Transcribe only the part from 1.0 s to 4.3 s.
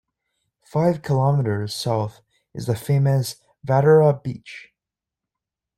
kilometers south is the famous Vatera